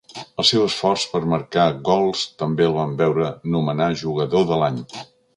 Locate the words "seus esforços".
0.51-1.09